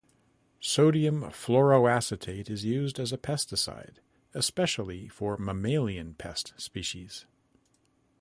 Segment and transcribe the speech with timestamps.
[0.59, 3.97] Sodium fluoroacetate is used as a pesticide,
[4.33, 7.27] especially for mammalian pest species.